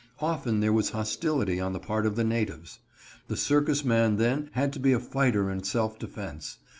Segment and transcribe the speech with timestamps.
[0.17, 2.79] Often there was hostility on the part of the natives.
[3.27, 6.57] The circus man then had to be a fighter in selfdefense.